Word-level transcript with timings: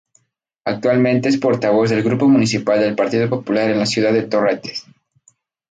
Actualmente 0.65 1.29
es 1.29 1.37
portavoz 1.37 1.91
del 1.91 2.01
Grupo 2.01 2.27
Municipal 2.27 2.79
del 2.79 2.95
Partido 2.95 3.29
Popular 3.29 3.69
en 3.69 3.77
la 3.77 3.85
ciudad 3.85 4.11
de 4.11 4.23
Torrent. 4.23 4.65